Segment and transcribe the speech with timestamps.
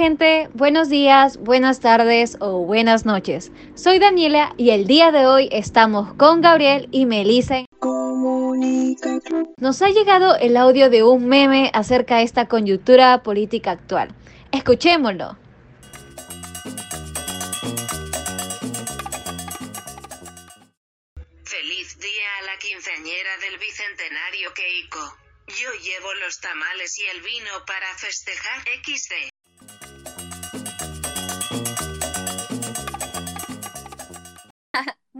[0.00, 3.52] gente, buenos días, buenas tardes o buenas noches.
[3.74, 7.66] Soy Daniela y el día de hoy estamos con Gabriel y Melissa.
[9.58, 14.08] Nos ha llegado el audio de un meme acerca de esta coyuntura política actual.
[14.52, 15.36] Escuchémoslo.
[21.44, 25.18] Feliz día a la quinceañera del bicentenario Keiko.
[25.60, 29.39] Yo llevo los tamales y el vino para festejar XD.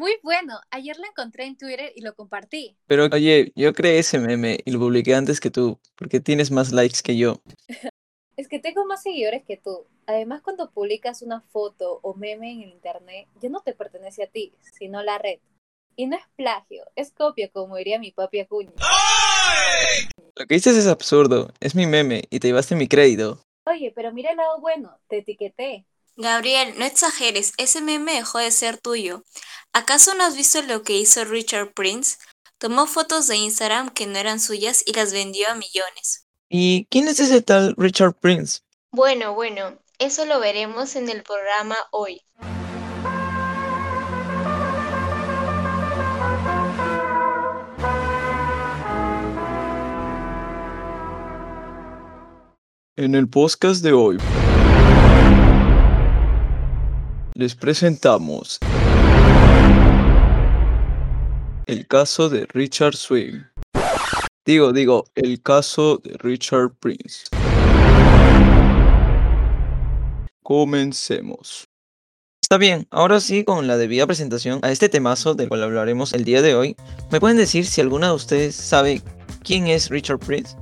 [0.00, 2.74] Muy bueno, ayer lo encontré en Twitter y lo compartí.
[2.86, 6.72] Pero oye, yo creé ese meme y lo publiqué antes que tú, porque tienes más
[6.72, 7.42] likes que yo.
[8.38, 9.86] Es que tengo más seguidores que tú.
[10.06, 14.28] Además, cuando publicas una foto o meme en el internet, ya no te pertenece a
[14.28, 15.40] ti, sino a la red.
[15.94, 18.72] Y no es plagio, es copia, como diría mi papi Acuña.
[20.34, 23.42] Lo que dices es absurdo, es mi meme y te llevaste mi crédito.
[23.66, 25.84] Oye, pero mira el lado bueno, te etiqueté.
[26.20, 29.24] Gabriel, no exageres, ese meme dejó de ser tuyo.
[29.72, 32.18] ¿Acaso no has visto lo que hizo Richard Prince?
[32.58, 36.26] Tomó fotos de Instagram que no eran suyas y las vendió a millones.
[36.50, 38.60] ¿Y quién es ese tal Richard Prince?
[38.92, 42.20] Bueno, bueno, eso lo veremos en el programa hoy.
[52.96, 54.18] En el podcast de hoy
[57.40, 58.58] les presentamos
[61.64, 63.44] el caso de Richard Swing.
[64.44, 67.28] Digo, digo, el caso de Richard Prince.
[70.42, 71.66] Comencemos.
[72.42, 76.24] Está bien, ahora sí, con la debida presentación a este temazo del cual hablaremos el
[76.24, 76.76] día de hoy,
[77.10, 79.00] ¿me pueden decir si alguna de ustedes sabe
[79.44, 80.54] quién es Richard Prince?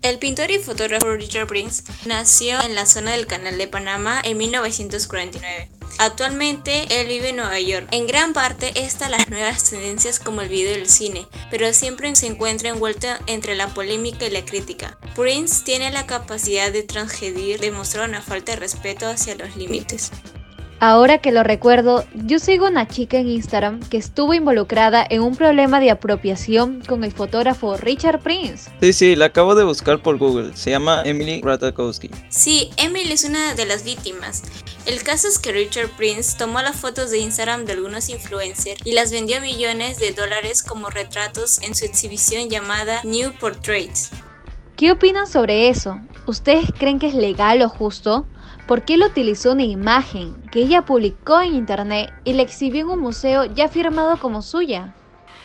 [0.00, 4.38] El pintor y fotógrafo Richard Prince nació en la zona del Canal de Panamá en
[4.38, 5.77] 1949.
[5.98, 7.88] Actualmente él vive en Nueva York.
[7.90, 12.14] En gran parte está las nuevas tendencias como el video y el cine, pero siempre
[12.14, 14.96] se encuentra envuelto entre la polémica y la crítica.
[15.16, 20.12] Prince tiene la capacidad de transgredir, de mostrar una falta de respeto hacia los límites.
[20.80, 25.34] Ahora que lo recuerdo, yo sigo una chica en Instagram que estuvo involucrada en un
[25.34, 28.70] problema de apropiación con el fotógrafo Richard Prince.
[28.80, 30.56] Sí, sí, la acabo de buscar por Google.
[30.56, 32.10] Se llama Emily Ratajkowski.
[32.28, 34.44] Sí, Emily es una de las víctimas.
[34.86, 38.92] El caso es que Richard Prince tomó las fotos de Instagram de algunos influencers y
[38.92, 44.10] las vendió a millones de dólares como retratos en su exhibición llamada New Portraits.
[44.76, 45.98] ¿Qué opinan sobre eso?
[46.26, 48.26] ¿Ustedes creen que es legal o justo?
[48.68, 53.00] Porque él utilizó una imagen que ella publicó en internet y la exhibió en un
[53.00, 54.94] museo ya firmado como suya.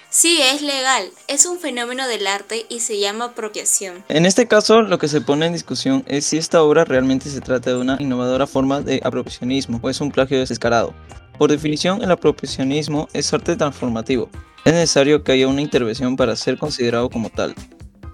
[0.10, 4.04] Sí, es legal, es un fenómeno del arte y se llama apropiación.
[4.10, 7.42] En este caso, lo que se pone en discusión es si esta obra realmente se
[7.42, 10.94] trata de una innovadora forma de apropiacionismo o es un plagio descarado.
[11.40, 14.30] Por definición, el apropiacionismo es arte transformativo.
[14.66, 17.56] Es necesario que haya una intervención para ser considerado como tal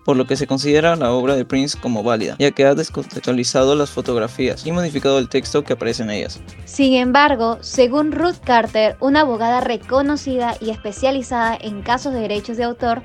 [0.09, 3.75] por lo que se considera la obra de Prince como válida, ya que ha descontextualizado
[3.75, 6.42] las fotografías y modificado el texto que aparece en ellas.
[6.66, 12.64] Sin embargo, según Ruth Carter, una abogada reconocida y especializada en casos de derechos de
[12.64, 13.03] autor,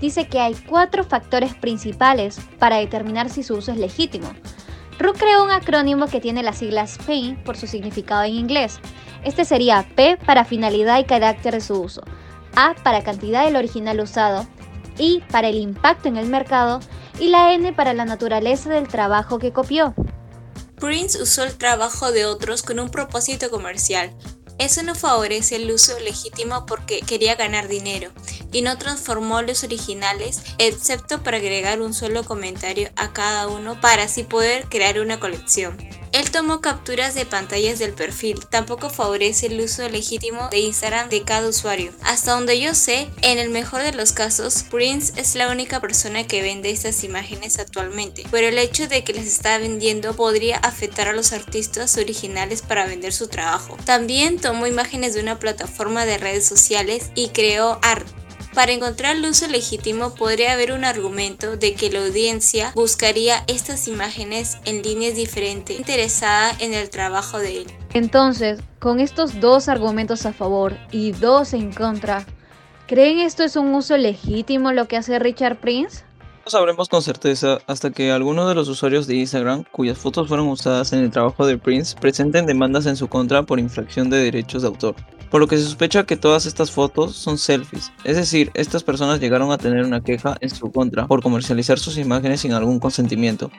[0.00, 4.28] dice que hay cuatro factores principales para determinar si su uso es legítimo.
[4.98, 8.80] Ruth creó un acrónimo que tiene las siglas PAIN por su significado en inglés.
[9.22, 12.02] Este sería P para finalidad y carácter de su uso,
[12.56, 14.44] A para cantidad del original usado,
[14.98, 16.80] I para el impacto en el mercado
[17.18, 19.94] y la N para la naturaleza del trabajo que copió.
[20.76, 24.12] Prince usó el trabajo de otros con un propósito comercial.
[24.58, 28.10] Eso no favorece el uso legítimo porque quería ganar dinero
[28.52, 34.04] y no transformó los originales excepto para agregar un solo comentario a cada uno para
[34.04, 35.78] así poder crear una colección.
[36.12, 41.22] Él tomó capturas de pantallas del perfil, tampoco favorece el uso legítimo de Instagram de
[41.22, 41.92] cada usuario.
[42.02, 46.26] Hasta donde yo sé, en el mejor de los casos, Prince es la única persona
[46.26, 51.08] que vende estas imágenes actualmente, pero el hecho de que las está vendiendo podría afectar
[51.08, 53.78] a los artistas originales para vender su trabajo.
[53.86, 58.21] También tomó imágenes de una plataforma de redes sociales y creó arte
[58.54, 63.88] para encontrar el uso legítimo podría haber un argumento de que la audiencia buscaría estas
[63.88, 67.66] imágenes en líneas diferentes, interesada en el trabajo de él.
[67.94, 72.26] Entonces, con estos dos argumentos a favor y dos en contra,
[72.86, 76.04] ¿creen esto es un uso legítimo lo que hace Richard Prince?
[76.44, 80.48] No sabremos con certeza hasta que algunos de los usuarios de Instagram cuyas fotos fueron
[80.48, 84.62] usadas en el trabajo de Prince presenten demandas en su contra por infracción de derechos
[84.62, 84.96] de autor
[85.32, 89.18] por lo que se sospecha que todas estas fotos son selfies, es decir, estas personas
[89.18, 93.50] llegaron a tener una queja en su contra por comercializar sus imágenes sin algún consentimiento.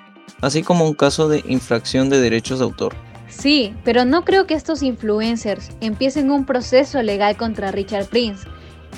[0.42, 2.94] así como un caso de infracción de derechos de autor.
[3.28, 8.48] Sí, pero no creo que estos influencers empiecen un proceso legal contra Richard Prince.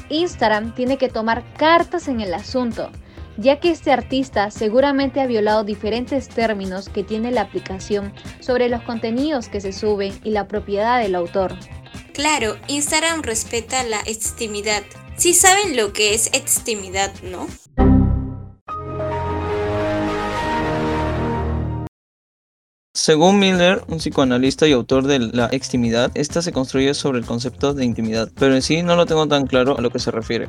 [0.10, 2.89] Instagram tiene que tomar cartas en el asunto,
[3.38, 8.12] ya que este artista seguramente ha violado diferentes términos que tiene la aplicación
[8.42, 11.56] sobre los contenidos que se suben y la propiedad del autor.
[12.16, 14.84] Claro, Instagram respeta la extimidad.
[15.18, 17.46] Si saben lo que es extimidad, ¿no?
[22.94, 27.74] Según Miller, un psicoanalista y autor de la extimidad, esta se construye sobre el concepto
[27.74, 30.48] de intimidad, pero en sí no lo tengo tan claro a lo que se refiere.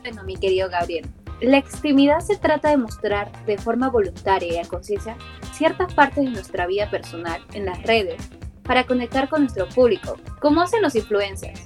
[0.00, 1.04] Bueno, mi querido Gabriel,
[1.42, 5.18] la extimidad se trata de mostrar de forma voluntaria y a conciencia
[5.52, 8.16] ciertas partes de nuestra vida personal en las redes
[8.64, 11.60] para conectar con nuestro público, como hacen los influencers.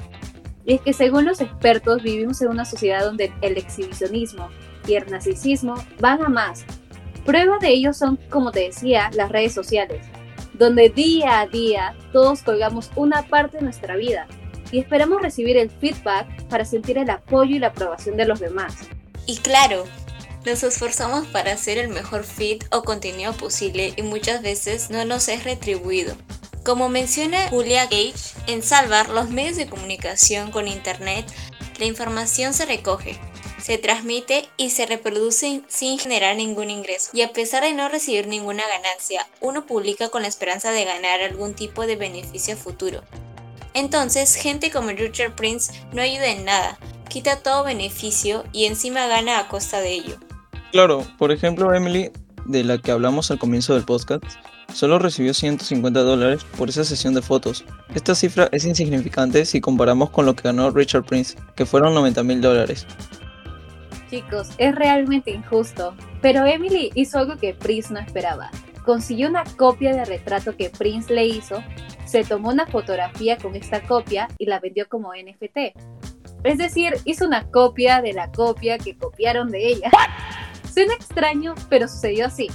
[0.64, 4.48] Y es que según los expertos vivimos en una sociedad donde el exhibicionismo
[4.87, 6.64] y el narcisismo van a más.
[7.25, 10.04] Prueba de ello son, como te decía, las redes sociales,
[10.54, 14.26] donde día a día todos colgamos una parte de nuestra vida
[14.72, 18.75] y esperamos recibir el feedback para sentir el apoyo y la aprobación de los demás.
[19.26, 19.84] Y claro,
[20.44, 25.28] nos esforzamos para hacer el mejor feed o contenido posible y muchas veces no nos
[25.28, 26.14] es retribuido.
[26.66, 31.24] Como menciona Julia Gage, en Salvar los medios de comunicación con Internet,
[31.78, 33.16] la información se recoge,
[33.62, 37.10] se transmite y se reproduce sin generar ningún ingreso.
[37.12, 41.20] Y a pesar de no recibir ninguna ganancia, uno publica con la esperanza de ganar
[41.20, 43.04] algún tipo de beneficio futuro.
[43.72, 49.38] Entonces, gente como Richard Prince no ayuda en nada, quita todo beneficio y encima gana
[49.38, 50.18] a costa de ello.
[50.72, 52.10] Claro, por ejemplo, Emily,
[52.46, 54.25] de la que hablamos al comienzo del podcast,
[54.72, 57.64] solo recibió 150 dólares por esa sesión de fotos.
[57.94, 62.22] Esta cifra es insignificante si comparamos con lo que ganó Richard Prince, que fueron 90
[62.22, 62.87] mil dólares.
[64.10, 68.50] Chicos, es realmente injusto, pero Emily hizo algo que Prince no esperaba.
[68.84, 71.62] Consiguió una copia del retrato que Prince le hizo,
[72.04, 75.75] se tomó una fotografía con esta copia y la vendió como NFT.
[76.44, 79.90] Es decir, hizo una copia de la copia que copiaron de ella.
[80.76, 82.49] Suena extraño, pero sucedió así.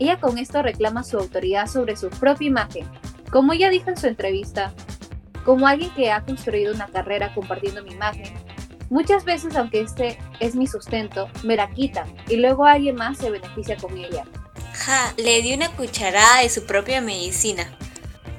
[0.00, 2.88] Ella con esto reclama su autoridad sobre su propia imagen.
[3.30, 4.74] Como ella dijo en su entrevista,
[5.44, 8.34] como alguien que ha construido una carrera compartiendo mi imagen,
[8.90, 13.30] Muchas veces, aunque este es mi sustento, me la quitan y luego alguien más se
[13.30, 14.24] beneficia con ella.
[14.74, 17.72] Ja, le dio una cucharada de su propia medicina.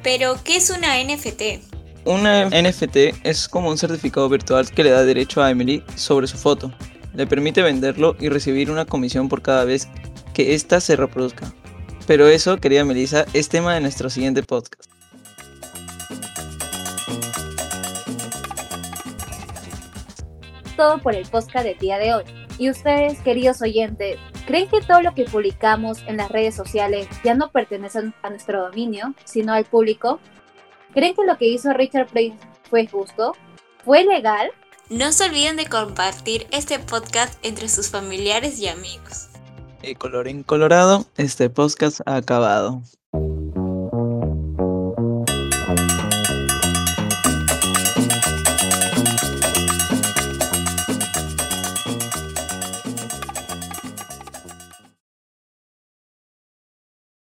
[0.03, 2.05] Pero, ¿qué es una NFT?
[2.05, 6.37] Una NFT es como un certificado virtual que le da derecho a Emily sobre su
[6.37, 6.71] foto.
[7.13, 9.87] Le permite venderlo y recibir una comisión por cada vez
[10.33, 11.53] que ésta se reproduzca.
[12.07, 14.93] Pero eso, querida Melissa, es tema de nuestro siguiente podcast.
[20.75, 22.23] todo por el podcast del día de hoy.
[22.57, 27.33] Y ustedes, queridos oyentes, ¿creen que todo lo que publicamos en las redes sociales ya
[27.33, 30.19] no pertenece a nuestro dominio, sino al público?
[30.93, 32.37] ¿Creen que lo que hizo Richard Prince
[32.69, 33.33] fue justo?
[33.83, 34.51] ¿Fue legal?
[34.93, 39.27] No se olviden de compartir este podcast entre sus familiares y amigos.
[39.81, 42.83] Y color colorado, este podcast ha acabado.